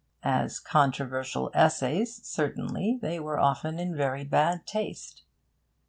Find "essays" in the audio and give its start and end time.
1.53-2.25